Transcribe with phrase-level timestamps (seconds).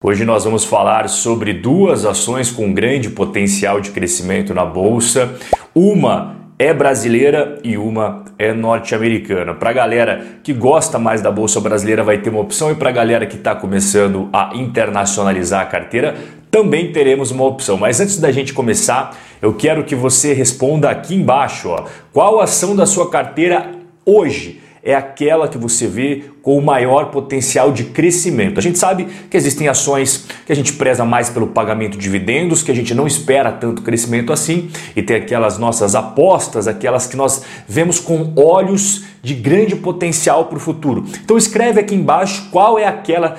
[0.00, 5.34] Hoje nós vamos falar sobre duas ações com grande potencial de crescimento na bolsa.
[5.74, 9.54] Uma é brasileira e uma é norte-americana.
[9.54, 12.90] Para a galera que gosta mais da bolsa brasileira, vai ter uma opção, e para
[12.90, 16.14] a galera que está começando a internacionalizar a carteira,
[16.48, 17.76] também teremos uma opção.
[17.76, 22.76] Mas antes da gente começar, eu quero que você responda aqui embaixo: ó, qual ação
[22.76, 23.72] da sua carteira
[24.06, 24.60] hoje?
[24.82, 28.58] É aquela que você vê com o maior potencial de crescimento.
[28.58, 32.62] A gente sabe que existem ações que a gente preza mais pelo pagamento de dividendos,
[32.62, 37.16] que a gente não espera tanto crescimento assim, e tem aquelas nossas apostas, aquelas que
[37.16, 41.04] nós vemos com olhos de grande potencial para o futuro.
[41.22, 43.36] Então escreve aqui embaixo qual é aquela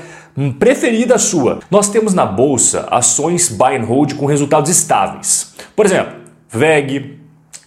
[0.58, 1.60] preferida sua.
[1.70, 5.56] Nós temos na bolsa ações buy and hold com resultados estáveis.
[5.76, 6.14] Por exemplo,
[6.50, 7.20] VEG,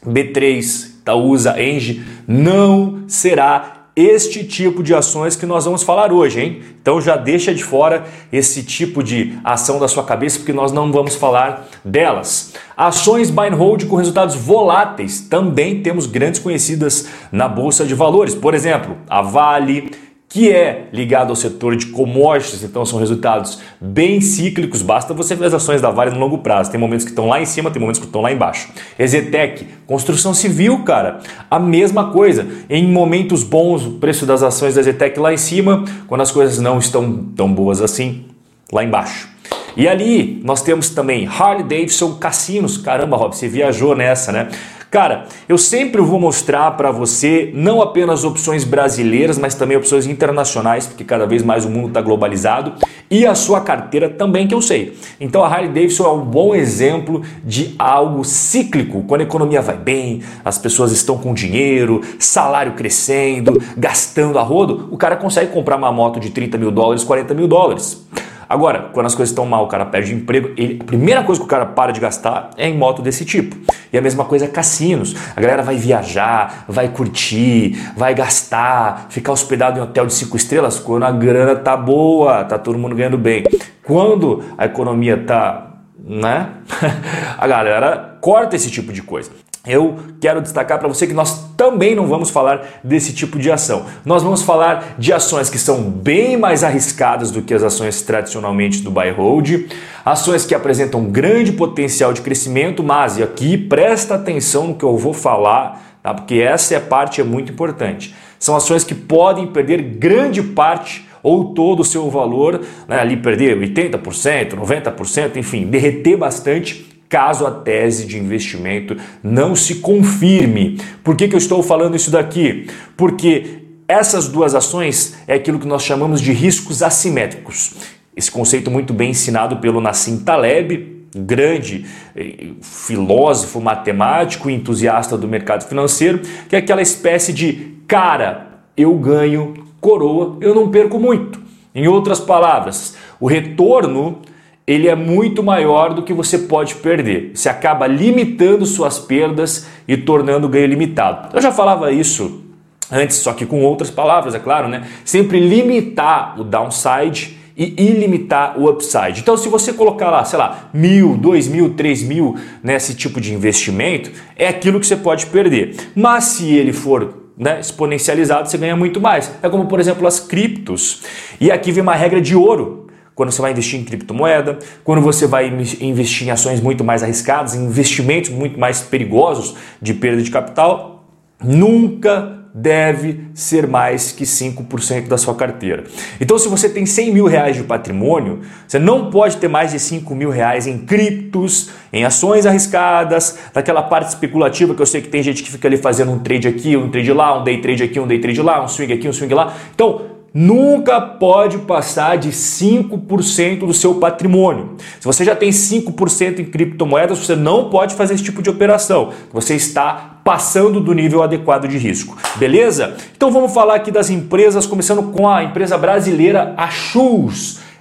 [0.07, 6.63] B3, Itaúsa, Engie, não será este tipo de ações que nós vamos falar hoje, hein?
[6.81, 10.91] Então já deixa de fora esse tipo de ação da sua cabeça, porque nós não
[10.91, 12.55] vamos falar delas.
[12.75, 18.35] Ações buy and hold com resultados voláteis, também temos grandes conhecidas na bolsa de valores.
[18.35, 19.91] Por exemplo, a Vale,
[20.33, 25.45] que é ligado ao setor de commodities, então são resultados bem cíclicos, basta você ver
[25.45, 26.71] as ações da Vale no longo prazo.
[26.71, 28.71] Tem momentos que estão lá em cima, tem momentos que estão lá embaixo.
[28.99, 32.49] Ezetec, construção civil, cara, a mesma coisa.
[32.71, 36.59] Em momentos bons, o preço das ações da Ezetec lá em cima, quando as coisas
[36.59, 38.25] não estão tão boas assim,
[38.73, 39.29] lá embaixo.
[39.77, 42.79] E ali nós temos também Harley Davidson Cassinos.
[42.79, 44.49] Caramba, Rob, você viajou nessa, né?
[44.93, 50.87] Cara, eu sempre vou mostrar para você não apenas opções brasileiras, mas também opções internacionais,
[50.87, 52.75] porque cada vez mais o mundo está globalizado,
[53.11, 54.95] e a sua carteira também, que eu sei.
[55.19, 59.03] Então a Harley Davidson é um bom exemplo de algo cíclico.
[59.05, 64.91] Quando a economia vai bem, as pessoas estão com dinheiro, salário crescendo, gastando a rodo,
[64.91, 68.07] o cara consegue comprar uma moto de 30 mil dólares, 40 mil dólares.
[68.53, 71.47] Agora, quando as coisas estão mal, o cara perde emprego, ele, a primeira coisa que
[71.47, 73.57] o cara para de gastar é em moto desse tipo.
[73.91, 75.17] E a mesma coisa é cassinos.
[75.35, 80.79] A galera vai viajar, vai curtir, vai gastar, ficar hospedado em hotel de cinco estrelas
[80.79, 83.43] quando a grana tá boa, tá todo mundo ganhando bem.
[83.83, 86.51] Quando a economia tá, né?
[87.39, 89.31] a galera corta esse tipo de coisa
[89.65, 93.87] eu quero destacar para você que nós também não vamos falar desse tipo de ação.
[94.05, 98.83] Nós vamos falar de ações que são bem mais arriscadas do que as ações tradicionalmente
[98.83, 99.69] do buy hold,
[100.05, 104.97] ações que apresentam grande potencial de crescimento, mas e aqui presta atenção no que eu
[104.99, 106.13] vou falar, tá?
[106.13, 108.13] Porque essa é parte é muito importante.
[108.41, 113.57] São ações que podem perder grande parte ou todo o seu valor, né, ali perder
[113.57, 120.81] 80%, 90%, enfim, derreter bastante caso a tese de investimento não se confirme.
[121.05, 122.67] Por que, que eu estou falando isso daqui?
[122.97, 127.75] Porque essas duas ações é aquilo que nós chamamos de riscos assimétricos.
[128.17, 131.85] Esse conceito muito bem ensinado pelo Nassim Taleb, grande
[132.17, 138.95] eh, filósofo, matemático e entusiasta do mercado financeiro, que é aquela espécie de cara, eu
[138.95, 139.53] ganho
[139.83, 141.39] coroa, eu não perco muito.
[141.75, 144.23] Em outras palavras, o retorno
[144.67, 147.33] ele é muito maior do que você pode perder.
[147.35, 151.35] Você acaba limitando suas perdas e tornando o ganho limitado.
[151.35, 152.43] Eu já falava isso
[152.91, 154.87] antes, só que com outras palavras, é claro, né?
[155.05, 159.21] Sempre limitar o downside e ilimitar o upside.
[159.21, 163.35] Então, se você colocar lá, sei lá, mil, dois mil, três mil nesse tipo de
[163.35, 165.75] investimento, é aquilo que você pode perder.
[165.95, 169.33] Mas se ele for né, exponencializado, você ganha muito mais.
[169.43, 171.03] É como, por exemplo, as criptos.
[171.41, 172.82] E aqui vem uma regra de ouro
[173.15, 177.55] quando você vai investir em criptomoeda, quando você vai investir em ações muito mais arriscadas,
[177.55, 181.05] em investimentos muito mais perigosos de perda de capital,
[181.43, 185.85] nunca deve ser mais que 5% da sua carteira.
[186.21, 189.81] Então, se você tem 100 mil reais de patrimônio, você não pode ter mais de
[189.81, 195.09] 5 mil reais em criptos, em ações arriscadas, daquela parte especulativa que eu sei que
[195.09, 197.83] tem gente que fica ali fazendo um trade aqui, um trade lá, um day trade
[197.85, 199.55] aqui, um day trade lá, um swing aqui, um swing lá.
[199.75, 204.77] Então, nunca pode passar de 5% do seu patrimônio.
[204.99, 209.13] Se você já tem 5% em criptomoedas, você não pode fazer esse tipo de operação.
[209.33, 212.17] Você está passando do nível adequado de risco.
[212.37, 212.97] Beleza?
[213.17, 216.69] Então vamos falar aqui das empresas, começando com a empresa brasileira a.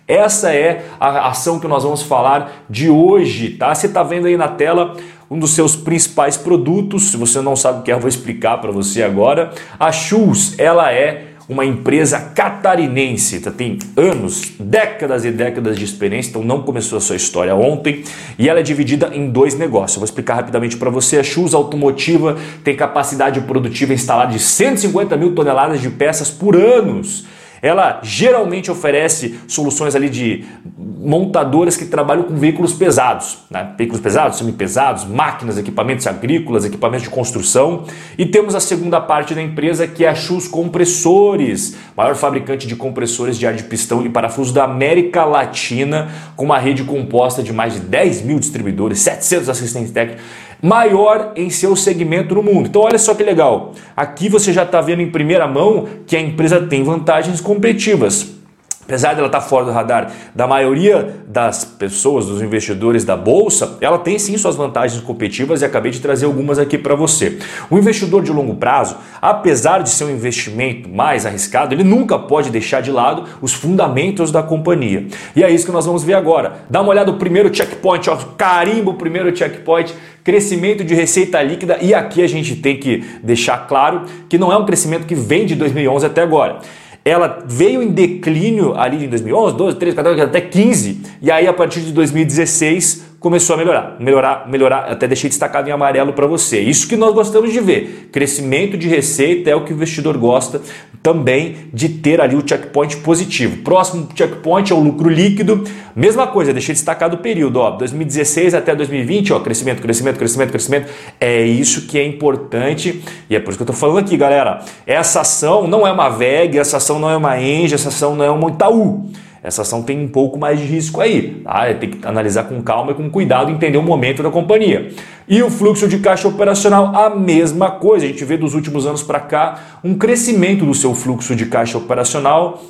[0.08, 3.74] Essa é a ação que nós vamos falar de hoje, tá?
[3.74, 4.98] Você está vendo aí na tela
[5.30, 7.12] um dos seus principais produtos.
[7.12, 9.54] Se você não sabe o que é, eu vou explicar para você agora.
[9.80, 16.30] A Shoes, ela é uma empresa catarinense, tá, tem anos, décadas e décadas de experiência,
[16.30, 18.06] então não começou a sua história ontem,
[18.40, 19.98] e ela é dividida em dois negócios.
[19.98, 21.18] Eu vou explicar rapidamente para você.
[21.18, 27.26] A Shoes Automotiva tem capacidade produtiva instalada de 150 mil toneladas de peças por anos.
[27.62, 30.44] Ela geralmente oferece soluções ali de
[30.78, 33.74] montadoras que trabalham com veículos pesados, né?
[33.78, 37.86] veículos pesados, semi-pesados, máquinas, equipamentos agrícolas, equipamentos de construção.
[38.18, 42.76] E temos a segunda parte da empresa que é a Chus Compressores, maior fabricante de
[42.76, 47.54] compressores de ar de pistão e parafuso da América Latina, com uma rede composta de
[47.54, 50.24] mais de 10 mil distribuidores, 700 assistentes técnicos
[50.62, 52.68] maior em seu segmento no mundo.
[52.68, 53.74] Então olha só que legal.
[53.96, 58.41] Aqui você já está vendo em primeira mão que a empresa tem vantagens competitivas.
[58.84, 63.98] Apesar dela estar fora do radar da maioria das pessoas, dos investidores da bolsa, ela
[63.98, 67.38] tem sim suas vantagens competitivas e acabei de trazer algumas aqui para você.
[67.70, 72.50] O investidor de longo prazo, apesar de ser um investimento mais arriscado, ele nunca pode
[72.50, 75.08] deixar de lado os fundamentos da companhia.
[75.36, 76.54] E é isso que nós vamos ver agora.
[76.70, 79.94] Dá uma olhada no primeiro checkpoint, ó, carimbo o primeiro checkpoint
[80.24, 84.58] crescimento de receita líquida e aqui a gente tem que deixar claro que não é
[84.58, 86.60] um crescimento que vem de 2011 até agora
[87.04, 91.54] ela veio em declínio ali em 2011, 12, 13, 14, até 15, e aí a
[91.54, 96.60] partir de 2016 começou a melhorar, melhorar, melhorar, até deixei destacado em amarelo para você.
[96.60, 98.10] Isso que nós gostamos de ver.
[98.12, 100.60] Crescimento de receita é o que o investidor gosta
[101.04, 103.58] também de ter ali o checkpoint positivo.
[103.58, 105.64] Próximo checkpoint é o lucro líquido.
[105.96, 110.92] Mesma coisa, deixei destacado o período, ó, 2016 até 2020, ó, crescimento, crescimento, crescimento, crescimento.
[111.20, 114.66] É isso que é importante e é por isso que eu estou falando aqui, galera.
[114.88, 118.26] Essa ação não é uma VEG, essa ação não é uma Engie, essa ação não
[118.26, 119.12] é uma Itaú
[119.44, 121.42] essa ação tem um pouco mais de risco aí.
[121.44, 121.74] Tá?
[121.74, 124.92] Tem que analisar com calma e com cuidado, entender o momento da companhia.
[125.28, 128.06] E o fluxo de caixa operacional, a mesma coisa.
[128.06, 131.78] A gente vê dos últimos anos para cá um crescimento do seu fluxo de caixa
[131.78, 132.62] operacional.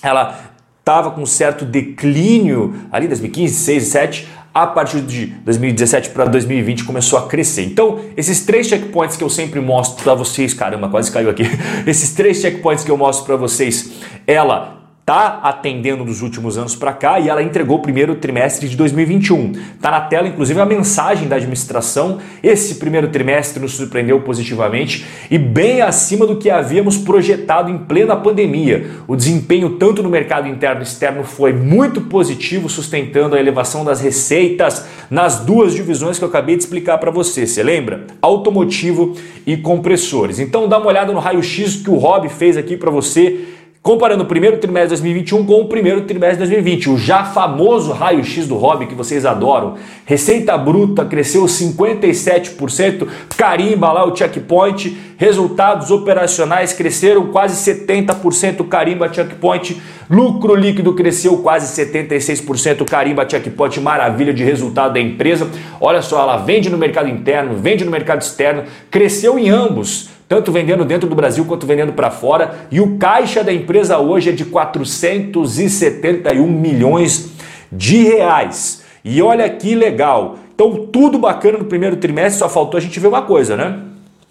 [0.00, 6.84] Ela estava com certo declínio ali 2015, 2016, 2017 a partir de 2017 para 2020
[6.84, 7.64] começou a crescer.
[7.64, 11.44] Então, esses três checkpoints que eu sempre mostro para vocês, caramba, quase caiu aqui.
[11.86, 13.92] Esses três checkpoints que eu mostro para vocês,
[14.26, 14.81] ela
[15.12, 19.52] está atendendo dos últimos anos para cá e ela entregou o primeiro trimestre de 2021.
[19.74, 22.18] Está na tela, inclusive, a mensagem da administração.
[22.42, 28.16] Esse primeiro trimestre nos surpreendeu positivamente e bem acima do que havíamos projetado em plena
[28.16, 28.90] pandemia.
[29.06, 34.00] O desempenho, tanto no mercado interno e externo, foi muito positivo, sustentando a elevação das
[34.00, 37.46] receitas nas duas divisões que eu acabei de explicar para você.
[37.46, 38.06] Você lembra?
[38.22, 39.14] Automotivo
[39.46, 40.38] e compressores.
[40.38, 44.26] Então, dá uma olhada no raio-x que o Rob fez aqui para você comparando o
[44.26, 46.90] primeiro trimestre de 2021 com o primeiro trimestre de 2020.
[46.90, 49.74] O já famoso raio-x do hobby que vocês adoram.
[50.06, 54.96] Receita bruta cresceu 57%, carimba lá o checkpoint.
[55.16, 59.82] Resultados operacionais cresceram quase 70%, carimba checkpoint.
[60.08, 63.80] Lucro líquido cresceu quase 76%, carimba checkpoint.
[63.80, 65.50] Maravilha de resultado da empresa.
[65.80, 70.50] Olha só, ela vende no mercado interno, vende no mercado externo, cresceu em ambos tanto
[70.50, 74.32] vendendo dentro do Brasil quanto vendendo para fora, e o caixa da empresa hoje é
[74.32, 77.32] de 471 milhões
[77.70, 78.82] de reais.
[79.04, 80.38] E olha que legal.
[80.54, 83.78] Então, tudo bacana no primeiro trimestre, só faltou a gente ver uma coisa, né?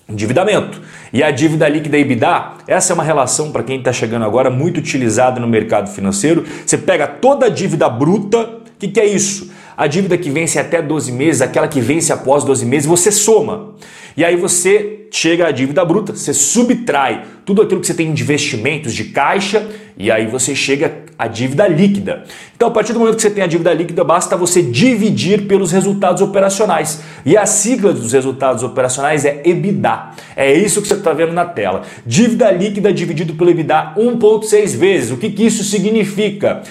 [0.09, 0.81] Endividamento.
[1.13, 4.79] E a dívida líquida EBITDA, essa é uma relação para quem está chegando agora muito
[4.79, 6.43] utilizada no mercado financeiro.
[6.65, 9.51] Você pega toda a dívida bruta, o que, que é isso?
[9.81, 13.73] A dívida que vence até 12 meses, aquela que vence após 12 meses, você soma.
[14.15, 18.21] E aí você chega à dívida bruta, você subtrai tudo aquilo que você tem de
[18.21, 19.67] investimentos de caixa
[19.97, 22.25] e aí você chega à dívida líquida.
[22.55, 25.71] Então, a partir do momento que você tem a dívida líquida, basta você dividir pelos
[25.71, 27.01] resultados operacionais.
[27.25, 30.11] E a sigla dos resultados operacionais é EBITDA.
[30.35, 31.81] É isso que você está vendo na tela.
[32.05, 35.11] Dívida líquida dividido pelo EBITDA 1,6 vezes.
[35.11, 36.61] O que, que isso significa?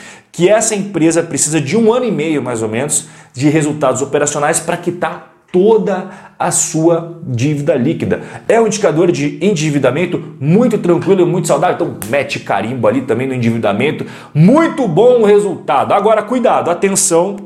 [0.40, 4.58] Que essa empresa precisa de um ano e meio, mais ou menos, de resultados operacionais
[4.58, 8.22] para quitar toda a sua dívida líquida.
[8.48, 11.74] É um indicador de endividamento muito tranquilo e muito saudável.
[11.74, 14.06] Então, mete carimbo ali também no endividamento.
[14.32, 15.92] Muito bom resultado.
[15.92, 17.36] Agora, cuidado, atenção,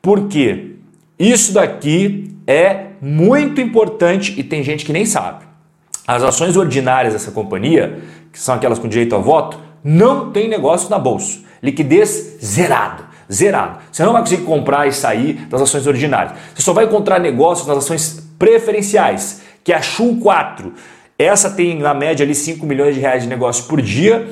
[0.00, 0.76] porque
[1.18, 5.44] isso daqui é muito importante e tem gente que nem sabe.
[6.06, 7.98] As ações ordinárias dessa companhia,
[8.32, 11.38] que são aquelas com direito a voto, não tem negócio na bolsa.
[11.62, 13.78] Liquidez zerado zerado.
[13.92, 16.32] Você não vai conseguir comprar e sair das ações ordinárias.
[16.54, 20.72] Você só vai encontrar negócios nas ações preferenciais, que é a SHU 4.
[21.18, 24.28] Essa tem na média ali 5 milhões de reais de negócio por dia.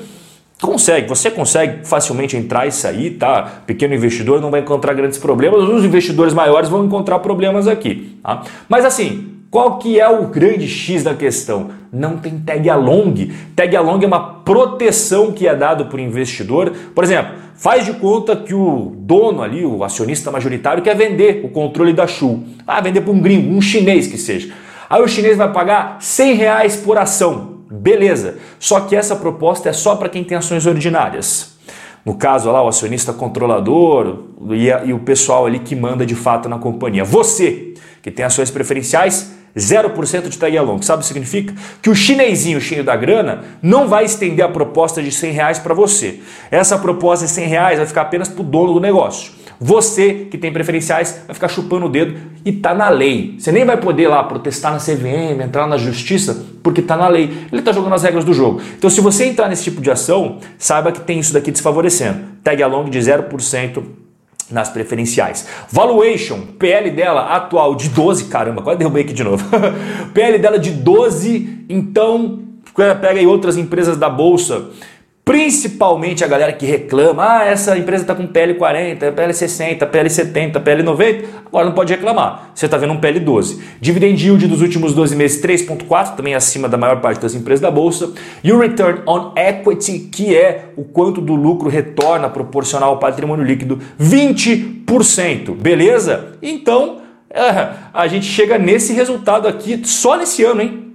[0.60, 3.42] Consegue, você consegue facilmente entrar e sair, tá?
[3.66, 8.18] Pequeno investidor não vai encontrar grandes problemas, os investidores maiores vão encontrar problemas aqui.
[8.22, 8.42] Tá?
[8.66, 11.70] Mas assim, qual que é o grande X da questão?
[11.90, 13.32] Não tem tag along.
[13.56, 16.74] Tag along é uma proteção que é dado por investidor.
[16.94, 21.48] Por exemplo, faz de conta que o dono ali, o acionista majoritário, quer vender o
[21.48, 22.42] controle da Shu.
[22.66, 24.52] Ah, vender para um gringo, um chinês que seja.
[24.90, 27.60] Aí o chinês vai pagar 100 reais por ação.
[27.70, 28.36] Beleza.
[28.58, 31.56] Só que essa proposta é só para quem tem ações ordinárias.
[32.04, 34.18] No caso lá, o acionista controlador
[34.50, 37.04] e, a, e o pessoal ali que manda de fato na companhia.
[37.04, 37.72] Você
[38.02, 40.82] que tem ações preferenciais, 0% de tag along.
[40.82, 41.54] Sabe o que significa?
[41.80, 45.72] Que o chinesinho cheio da grana não vai estender a proposta de 100 reais para
[45.74, 46.20] você.
[46.50, 49.32] Essa proposta de 100 reais vai ficar apenas para o dono do negócio.
[49.58, 53.36] Você que tem preferenciais vai ficar chupando o dedo e tá na lei.
[53.38, 57.46] Você nem vai poder lá protestar na CVM, entrar na justiça, porque tá na lei.
[57.50, 58.60] Ele tá jogando as regras do jogo.
[58.76, 62.18] Então, se você entrar nesse tipo de ação, saiba que tem isso daqui desfavorecendo.
[62.44, 63.82] Tag along de 0%
[64.50, 65.46] nas preferenciais.
[65.70, 69.44] Valuation, PL dela atual de 12, caramba, quase derrubei aqui de novo.
[70.14, 72.40] PL dela de 12, então
[72.74, 74.70] pega aí outras empresas da bolsa
[75.26, 81.64] Principalmente a galera que reclama, ah, essa empresa está com PL40, PL60, PL70, PL90, agora
[81.64, 82.52] não pode reclamar.
[82.54, 83.58] Você está vendo um PL12.
[83.80, 87.72] Dividend yield dos últimos 12 meses 3.4, também acima da maior parte das empresas da
[87.72, 88.12] bolsa.
[88.44, 93.44] E o return on equity, que é o quanto do lucro retorna proporcional ao patrimônio
[93.44, 95.56] líquido, 20%.
[95.56, 96.34] Beleza?
[96.40, 96.98] Então,
[97.92, 100.85] a gente chega nesse resultado aqui só nesse ano, hein?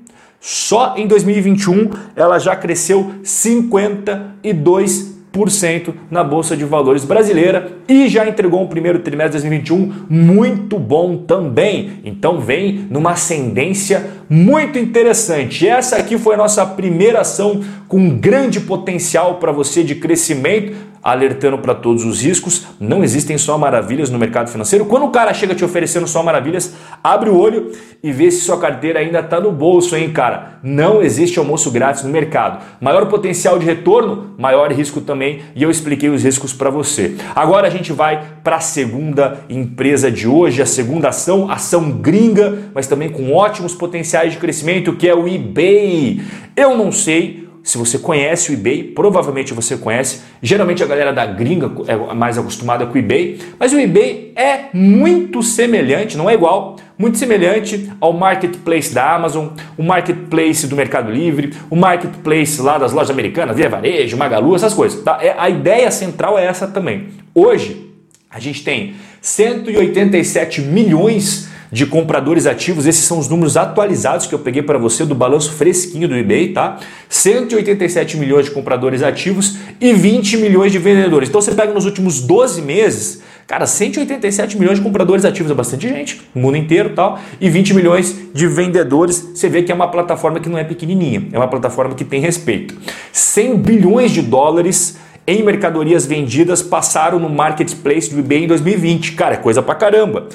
[0.44, 8.60] Só em 2021 ela já cresceu 52% na Bolsa de Valores brasileira e já entregou
[8.60, 12.00] um primeiro trimestre de 2021 muito bom também.
[12.04, 15.68] Então vem numa ascendência muito interessante.
[15.68, 21.58] Essa aqui foi a nossa primeira ação com grande potencial para você de crescimento alertando
[21.58, 22.68] para todos os riscos.
[22.80, 24.86] Não existem só maravilhas no mercado financeiro.
[24.86, 26.74] Quando o cara chega te oferecendo só maravilhas,
[27.04, 27.72] abre o olho
[28.04, 30.60] e vê se sua carteira ainda está no bolso, hein, cara?
[30.64, 32.64] Não existe almoço grátis no mercado.
[32.80, 37.16] Maior potencial de retorno, maior risco também, e eu expliquei os riscos para você.
[37.36, 42.72] Agora a gente vai para a segunda empresa de hoje, a segunda ação, ação gringa,
[42.74, 46.22] mas também com ótimos potenciais de crescimento, que é o eBay.
[46.56, 50.22] Eu não sei se você conhece o eBay, provavelmente você conhece.
[50.42, 54.66] Geralmente a galera da gringa é mais acostumada com o eBay, mas o eBay é
[54.74, 61.12] muito semelhante, não é igual, muito semelhante ao marketplace da Amazon, o marketplace do Mercado
[61.12, 65.02] Livre, o marketplace lá das lojas americanas, Via Varejo, Magalu, essas coisas.
[65.04, 65.20] Tá?
[65.22, 67.10] É, a ideia central é essa também.
[67.34, 67.92] Hoje
[68.30, 72.86] a gente tem 187 milhões de compradores ativos.
[72.86, 76.50] Esses são os números atualizados que eu peguei para você do balanço fresquinho do eBay,
[76.50, 76.80] tá?
[77.08, 81.30] 187 milhões de compradores ativos e 20 milhões de vendedores.
[81.30, 85.88] Então você pega nos últimos 12 meses, cara, 187 milhões de compradores ativos é bastante
[85.88, 89.32] gente, no mundo inteiro, tal, e 20 milhões de vendedores.
[89.34, 92.20] Você vê que é uma plataforma que não é pequenininha, é uma plataforma que tem
[92.20, 92.76] respeito.
[93.14, 99.14] 100 bilhões de dólares em mercadorias vendidas passaram no marketplace do eBay em 2020.
[99.14, 100.28] Cara, é coisa pra caramba.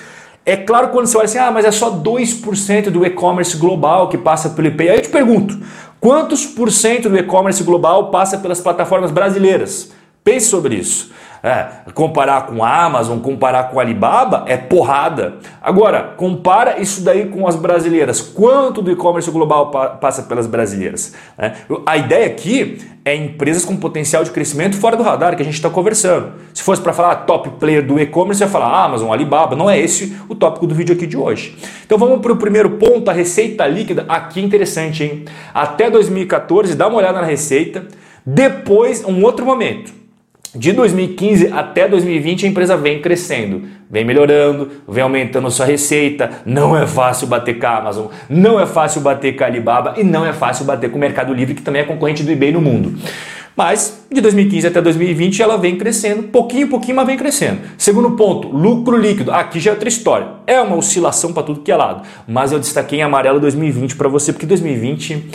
[0.49, 4.17] É claro quando você olha assim, ah, mas é só 2% do e-commerce global que
[4.17, 4.91] passa pelo eBay.
[4.91, 5.59] Aí eu te pergunto,
[5.99, 9.91] quantos por cento do e-commerce global passa pelas plataformas brasileiras?
[10.23, 11.11] Pense sobre isso.
[11.43, 15.35] É, comparar com a Amazon, comparar com a Alibaba é porrada.
[15.62, 18.21] Agora, compara isso daí com as brasileiras.
[18.21, 21.14] Quanto do e-commerce global pa passa pelas brasileiras?
[21.38, 21.52] É,
[21.85, 25.55] a ideia aqui é empresas com potencial de crescimento fora do radar que a gente
[25.55, 26.33] está conversando.
[26.52, 29.55] Se fosse para falar top player do e-commerce, ia falar Amazon, Alibaba.
[29.55, 31.57] Não é esse o tópico do vídeo aqui de hoje.
[31.85, 34.05] Então vamos para o primeiro ponto, a receita líquida.
[34.09, 35.25] Aqui é interessante, hein?
[35.55, 37.87] Até 2014, dá uma olhada na receita.
[38.25, 40.06] Depois, um outro momento
[40.57, 46.31] de 2015 até 2020 a empresa vem crescendo, vem melhorando, vem aumentando sua receita.
[46.47, 50.05] Não é fácil bater com a Amazon, não é fácil bater com a Alibaba e
[50.05, 52.61] não é fácil bater com o Mercado Livre, que também é concorrente do eBay no
[52.61, 52.95] mundo.
[53.57, 57.61] Mas de 2015 até 2020 ela vem crescendo, pouquinho, pouquinho, mas vem crescendo.
[57.79, 59.33] Segundo ponto, lucro líquido.
[59.33, 60.29] Aqui já é outra história.
[60.47, 62.07] É uma oscilação para tudo que é lado.
[62.29, 65.31] Mas eu destaquei em amarelo 2020 para você, porque 2020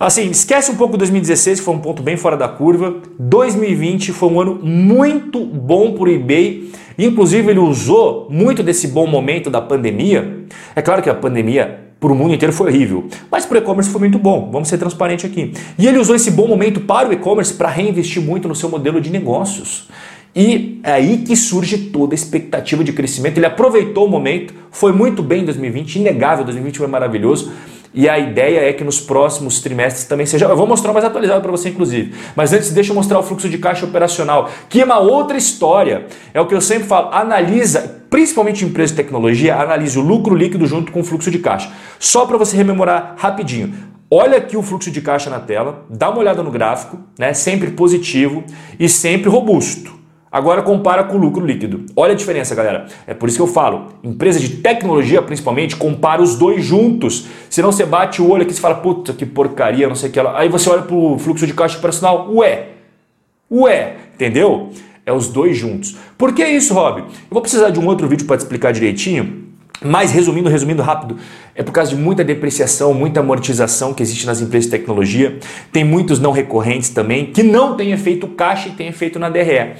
[0.00, 2.98] Assim, esquece um pouco 2016, que foi um ponto bem fora da curva.
[3.18, 6.70] 2020 foi um ano muito bom para o eBay.
[6.96, 10.44] Inclusive, ele usou muito desse bom momento da pandemia.
[10.76, 13.90] É claro que a pandemia para o mundo inteiro foi horrível, mas para o e-commerce
[13.90, 14.48] foi muito bom.
[14.52, 15.52] Vamos ser transparentes aqui.
[15.76, 19.00] E ele usou esse bom momento para o e-commerce para reinvestir muito no seu modelo
[19.00, 19.88] de negócios.
[20.34, 23.38] E é aí que surge toda a expectativa de crescimento.
[23.38, 27.50] Ele aproveitou o momento, foi muito bem em 2020, inegável, 2020 foi maravilhoso.
[27.92, 30.46] E a ideia é que nos próximos trimestres também seja.
[30.46, 32.14] Eu vou mostrar mais atualizado para você, inclusive.
[32.36, 36.06] Mas antes, deixa eu mostrar o fluxo de caixa operacional, que é uma outra história.
[36.32, 37.12] É o que eu sempre falo.
[37.12, 41.38] Analisa, principalmente em empresas de tecnologia, analise o lucro líquido junto com o fluxo de
[41.38, 41.72] caixa.
[41.98, 43.74] Só para você rememorar rapidinho.
[44.10, 47.34] Olha aqui o fluxo de caixa na tela, dá uma olhada no gráfico, né?
[47.34, 48.42] Sempre positivo
[48.80, 49.97] e sempre robusto.
[50.30, 51.86] Agora compara com o lucro líquido.
[51.96, 52.86] Olha a diferença, galera.
[53.06, 57.26] É por isso que eu falo, empresa de tecnologia principalmente, compara os dois juntos.
[57.48, 60.20] Senão você bate o olho aqui e fala, puta que porcaria, não sei o que.
[60.20, 62.68] Aí você olha para o fluxo de caixa operacional, ué,
[63.50, 64.70] ué, entendeu?
[65.06, 65.96] É os dois juntos.
[66.18, 67.00] Por que isso, Rob?
[67.00, 69.48] Eu vou precisar de um outro vídeo para te explicar direitinho.
[69.80, 71.16] Mas resumindo, resumindo rápido,
[71.54, 75.38] é por causa de muita depreciação, muita amortização que existe nas empresas de tecnologia.
[75.72, 79.76] Tem muitos não recorrentes também que não têm efeito caixa e têm efeito na DRE.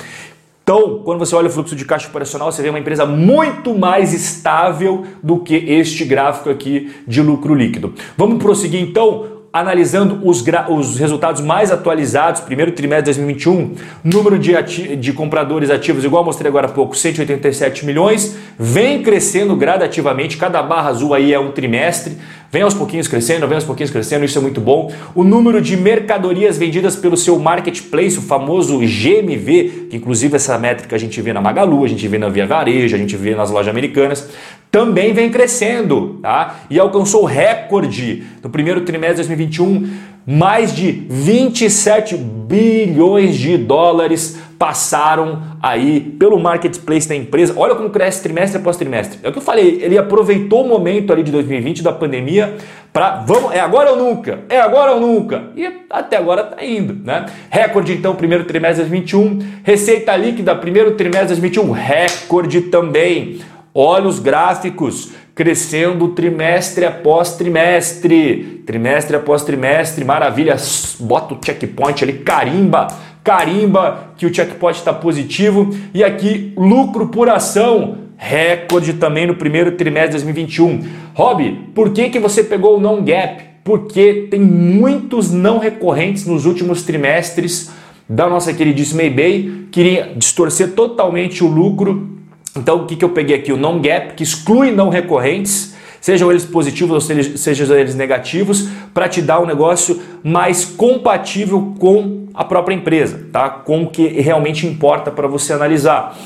[0.69, 4.13] Então, quando você olha o fluxo de caixa operacional, você vê uma empresa muito mais
[4.13, 7.95] estável do que este gráfico aqui de lucro líquido.
[8.19, 14.97] Vamos prosseguir então analisando os, os, resultados mais atualizados, primeiro trimestre de 2021, número de,
[14.97, 20.91] de compradores ativos, igual mostrei agora há pouco, 187 milhões, vem crescendo gradativamente, cada barra
[20.91, 22.19] azul aí é um trimestre,
[22.51, 24.93] vem aos pouquinhos crescendo, vem aos pouquinhos crescendo, isso é muito bom.
[25.15, 30.97] O número de mercadorias vendidas pelo seu marketplace, o famoso GMV, que inclusive essa métrica
[30.97, 33.51] a gente vê na Magalu, a gente vê na Via Varejo, a gente vê nas
[33.51, 34.29] lojas americanas,
[34.71, 36.61] também vem crescendo, tá?
[36.71, 39.91] E alcançou recorde no primeiro trimestre de 2021,
[40.27, 47.55] mais de 27 bilhões de dólares passaram aí pelo marketplace da empresa.
[47.57, 49.21] Olha como cresce trimestre após trimestre.
[49.23, 52.57] É o que eu falei, ele aproveitou o momento ali de 2020 da pandemia
[52.93, 54.41] para vamos, é agora ou nunca.
[54.49, 55.51] É agora ou nunca.
[55.57, 57.27] E até agora tá indo, né?
[57.49, 63.41] Recorde então primeiro trimestre de 2021, receita líquida primeiro trimestre de 2021, recorde também.
[63.73, 70.57] Olha os gráficos crescendo trimestre após trimestre, trimestre após trimestre, maravilha.
[70.99, 72.89] Bota o checkpoint ali, carimba,
[73.29, 75.77] carimba que o checkpoint está positivo.
[75.93, 80.89] E aqui, lucro por ação, recorde também no primeiro trimestre de 2021.
[81.13, 83.43] Rob, por que, que você pegou o non-gap?
[83.63, 87.71] Porque tem muitos não recorrentes nos últimos trimestres
[88.09, 92.17] da nossa queridíssima eBay, queria distorcer totalmente o lucro
[92.59, 93.53] então, o que, que eu peguei aqui?
[93.53, 95.77] O non-gap, que exclui não recorrentes,
[96.09, 102.29] sejam eles positivos ou sejam eles negativos, para te dar um negócio mais compatível com
[102.33, 103.51] a própria empresa, tá?
[103.51, 106.17] com o que realmente importa para você analisar.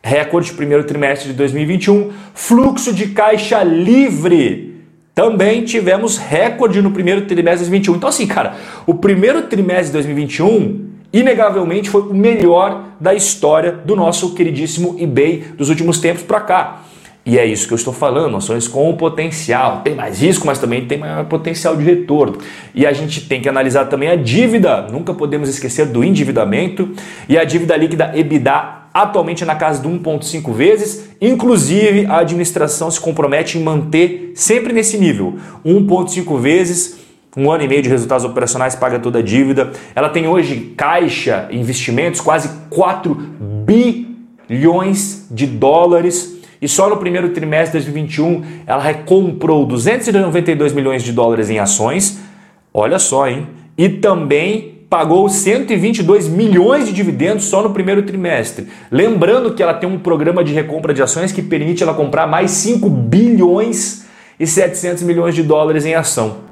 [0.00, 4.76] Recorde primeiro trimestre de 2021, fluxo de caixa livre.
[5.12, 7.96] Também tivemos recorde no primeiro trimestre de 2021.
[7.96, 8.54] Então, assim, cara,
[8.86, 15.46] o primeiro trimestre de 2021 inegavelmente foi o melhor da história do nosso queridíssimo eBay
[15.58, 16.82] dos últimos tempos para cá.
[17.26, 19.80] E é isso que eu estou falando, ações com potencial.
[19.82, 22.38] Tem mais risco, mas também tem maior potencial de retorno.
[22.72, 24.82] E a gente tem que analisar também a dívida.
[24.82, 26.88] Nunca podemos esquecer do endividamento.
[27.28, 31.10] E a dívida líquida EBITDA atualmente é na casa de 1,5 vezes.
[31.20, 35.34] Inclusive, a administração se compromete em manter sempre nesse nível,
[35.64, 39.70] 1,5 vezes um ano e meio de resultados operacionais, paga toda a dívida.
[39.94, 43.14] Ela tem hoje caixa, investimentos, quase 4
[44.48, 46.35] bilhões de dólares.
[46.60, 52.18] E só no primeiro trimestre de 2021 ela recomprou 292 milhões de dólares em ações.
[52.72, 53.46] Olha só, hein?
[53.76, 58.68] E também pagou 122 milhões de dividendos só no primeiro trimestre.
[58.90, 62.52] Lembrando que ela tem um programa de recompra de ações que permite ela comprar mais
[62.52, 64.06] 5 bilhões
[64.38, 66.46] e 700 milhões de dólares em ação.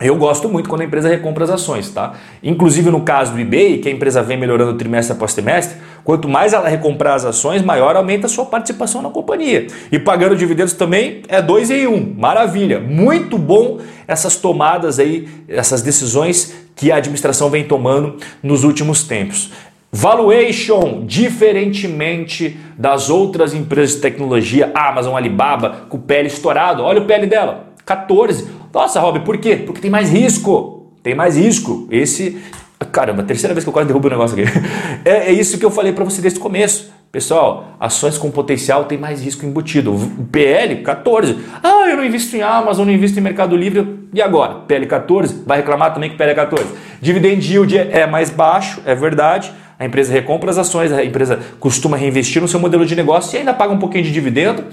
[0.00, 2.14] Eu gosto muito quando a empresa recompra as ações, tá?
[2.42, 6.52] Inclusive no caso do eBay, que a empresa vem melhorando trimestre após trimestre, quanto mais
[6.52, 9.66] ela recomprar as ações, maior aumenta a sua participação na companhia.
[9.90, 12.14] E pagando dividendos também é dois em um.
[12.16, 12.78] Maravilha.
[12.78, 19.50] Muito bom essas tomadas aí, essas decisões que a administração vem tomando nos últimos tempos.
[19.90, 26.82] Valuation, diferentemente das outras empresas de tecnologia, Amazon, Alibaba, com o PL estourado.
[26.82, 28.48] Olha o PL dela, 14.
[28.72, 29.54] Nossa, Rob, por quê?
[29.54, 30.90] Porque tem mais risco.
[31.00, 31.86] Tem mais risco.
[31.90, 32.42] Esse.
[32.94, 34.48] Caramba, terceira vez que eu quase derrubo o negócio aqui.
[35.04, 36.92] É, é isso que eu falei para você desde o começo.
[37.10, 39.94] Pessoal, ações com potencial tem mais risco embutido.
[40.30, 41.36] PL 14.
[41.62, 44.08] Ah, eu não invisto em Amazon, não invisto em Mercado Livre.
[44.14, 44.60] E agora?
[44.66, 45.42] PL 14?
[45.44, 46.66] Vai reclamar também que PL 14.
[47.00, 49.52] Dividend yield é mais baixo, é verdade.
[49.76, 53.38] A empresa recompra as ações, a empresa costuma reinvestir no seu modelo de negócio e
[53.38, 54.64] ainda paga um pouquinho de dividendo,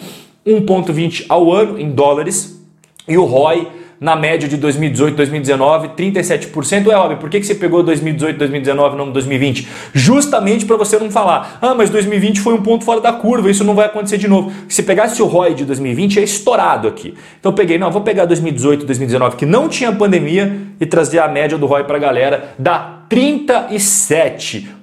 [0.45, 2.61] 1,20 ao ano em dólares.
[3.07, 6.87] E o ROI na média de 2018, 2019, 37%.
[6.87, 9.67] É óbvio, por que, que você pegou 2018, 2019 não 2020?
[9.93, 13.63] Justamente para você não falar, ah, mas 2020 foi um ponto fora da curva, isso
[13.63, 14.51] não vai acontecer de novo.
[14.67, 17.13] Se pegasse o ROI de 2020, é estourado aqui.
[17.39, 21.27] Então eu peguei, não, vou pegar 2018, 2019, que não tinha pandemia, e trazer a
[21.27, 24.80] média do ROI para a galera, dá 37%.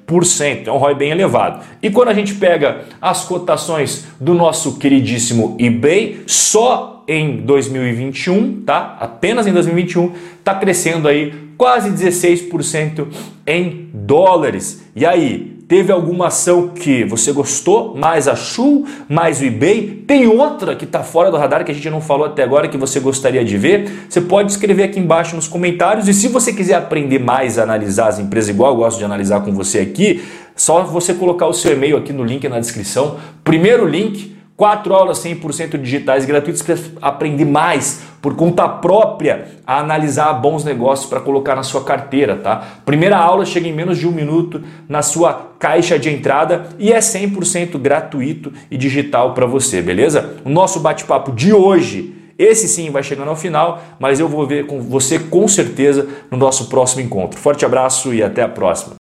[0.68, 1.64] É um ROI bem elevado.
[1.82, 8.96] E quando a gente pega as cotações do nosso queridíssimo eBay, só em 2021, tá?
[9.00, 13.06] Apenas em 2021 está crescendo aí quase 16%
[13.46, 14.84] em dólares.
[14.94, 20.02] E aí, Teve alguma ação que você gostou, mais a Shu, mais o eBay?
[20.06, 22.78] Tem outra que está fora do radar que a gente não falou até agora que
[22.78, 24.06] você gostaria de ver?
[24.08, 28.08] Você pode escrever aqui embaixo nos comentários e se você quiser aprender mais a analisar
[28.08, 30.24] as empresas igual eu gosto de analisar com você aqui,
[30.56, 33.18] só você colocar o seu e-mail aqui no link na descrição.
[33.44, 40.32] Primeiro link, quatro aulas 100% digitais gratuitas para aprender mais por conta própria a analisar
[40.34, 42.62] bons negócios para colocar na sua carteira, tá?
[42.84, 46.98] Primeira aula chega em menos de um minuto na sua caixa de entrada e é
[46.98, 50.36] 100% gratuito e digital para você, beleza?
[50.44, 54.66] O nosso bate-papo de hoje, esse sim vai chegando ao final, mas eu vou ver
[54.66, 57.38] com você com certeza no nosso próximo encontro.
[57.38, 58.96] Forte abraço e até a próxima.